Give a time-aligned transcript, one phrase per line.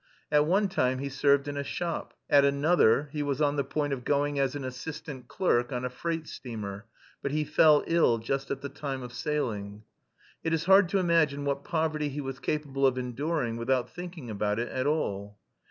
[0.31, 3.93] At one time he served in a shop, at another he was on the point
[3.93, 6.87] of going as an assistant clerk on a freight steamer,
[7.21, 9.83] but he fell ill just at the time of sailing.
[10.43, 14.57] It is hard to imagine what poverty he was capable of enduring without thinking about
[14.57, 15.37] it at all.